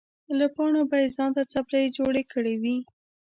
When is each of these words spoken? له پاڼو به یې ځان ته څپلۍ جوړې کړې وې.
له 0.37 0.47
پاڼو 0.55 0.81
به 0.89 0.97
یې 1.03 1.07
ځان 1.15 1.29
ته 1.37 1.43
څپلۍ 1.53 1.85
جوړې 1.97 2.23
کړې 2.31 2.53
وې. 2.61 2.77